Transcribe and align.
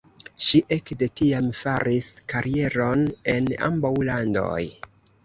Ŝi 0.45 0.59
ekde 0.75 1.07
tiam 1.19 1.49
faris 1.57 2.07
karieron 2.31 3.05
en 3.35 3.51
ambaŭ 3.69 3.93
landoj. 4.09 4.65